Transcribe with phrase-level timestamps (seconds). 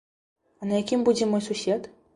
[0.61, 1.95] А на якім будзе мой сусед?